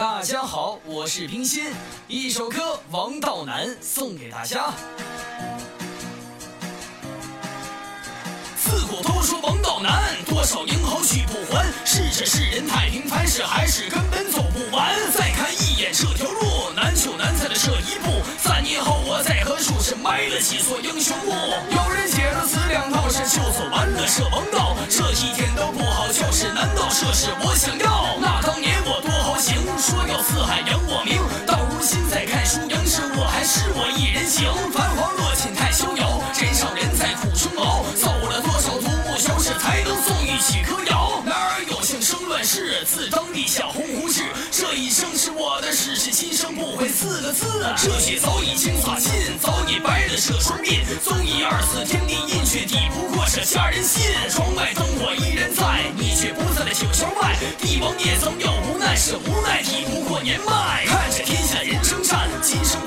[0.00, 1.74] 大家好，我是冰心，
[2.08, 2.56] 一首歌
[2.90, 4.72] 《王道难》送给大家。
[8.56, 11.66] 自古都说王道难，多少英豪去不还。
[11.84, 14.96] 是这世人太平凡事，还是根本走不完？
[15.12, 18.22] 再看一眼这条路，难就难在了这一步。
[18.38, 19.78] 三年后我在何处？
[19.82, 21.32] 是埋了几座英雄墓？
[21.32, 24.74] 有人写了词两套，是就走完了这王道。
[24.88, 27.28] 这一天都不好，就是难道这是
[33.90, 34.48] 一人行？
[34.72, 37.84] 繁华落尽太逍遥，人上人在苦中熬。
[37.96, 41.22] 走了多少独木桥，是才能纵欲起歌谣？
[41.24, 44.22] 男儿有幸生乱世，自当立下鸿鹄志。
[44.50, 47.46] 这一生是我的事，是今生不悔四个字。
[47.84, 50.84] 热血早已经洒尽，早已白了这双鬓。
[51.02, 54.02] 纵以二字天地印，却抵不过这家人心。
[54.30, 57.36] 窗外灯火依然在，你却不在那九霄外。
[57.60, 60.84] 帝王也曾有无奈，是无奈抵不过年迈。
[60.86, 62.79] 看着天下人生战，今生。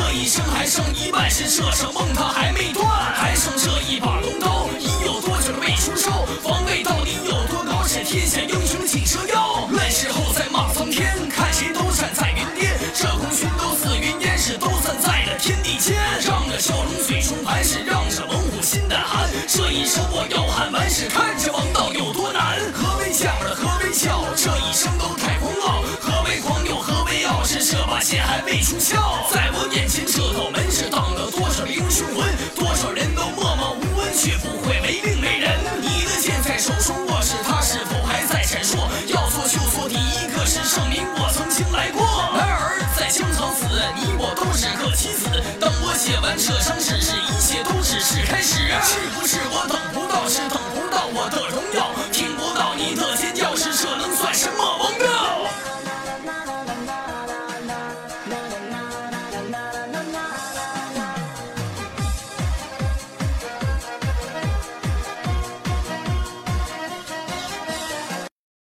[0.00, 6.10] 这一生还剩一半是射手梦，他还没断，还剩这一把龙刀，你有多久没出鞘？
[6.42, 7.86] 防卫到底有多高？
[7.86, 15.94] 是天下英雄请折腰，乱世后再骂苍天，看谁都站在云巅，这功勋都似云烟，是都散在了天地间。
[16.24, 19.28] 让着蛟龙嘴中盘，是让这猛虎心胆寒。
[19.46, 22.56] 这一生我要喊完，是看这王道有多难。
[22.72, 23.54] 何为笑的？
[23.54, 24.24] 何为笑？
[24.34, 25.84] 这一生都太狂傲。
[26.00, 26.64] 何为狂？
[26.66, 27.44] 又何为傲？
[27.44, 28.96] 是这把剑还未出鞘，
[29.30, 29.89] 在我眼。
[30.10, 35.56] 这道门是挡了多少英雄魂，多少人都默默无闻，却不会为命没人。
[35.80, 38.74] 你的剑在手中握，是他是否还在闪烁。
[39.06, 42.02] 要做就做第一个，是证明我曾经来过。
[42.02, 45.30] 儿在青场死，你我都是个棋子。
[45.60, 47.09] 当我写完这生世。